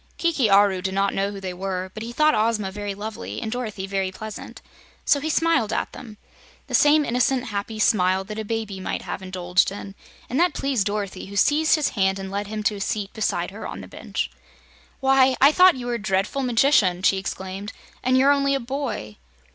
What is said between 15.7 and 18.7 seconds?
you were a dreadful magician," she exclaimed, "and you're only a